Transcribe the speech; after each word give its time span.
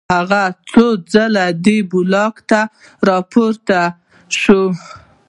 هغه 0.13 0.43
څو 0.69 0.85
ځله 1.11 1.45
دې 1.65 1.77
بلاک 1.91 2.35
ته 2.49 2.59
راپورته 3.09 3.79
شو 4.39 4.63